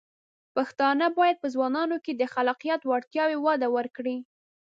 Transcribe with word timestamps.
پښتانه 0.55 1.05
بايد 1.17 1.37
په 1.41 1.47
ځوانانو 1.53 1.97
کې 2.03 2.11
د 2.15 2.23
خلاقیت 2.33 2.81
وړتیاوې 2.85 3.37
وده 3.45 3.67
ورکړي. 3.75 4.17